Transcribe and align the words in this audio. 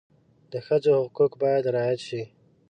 د 0.51 0.53
ښځو 0.65 0.91
حقوق 1.03 1.33
باید 1.43 1.63
رعایت 1.75 1.99
شي. 2.07 2.21